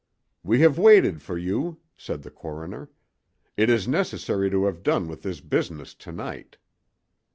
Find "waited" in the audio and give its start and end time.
0.79-1.21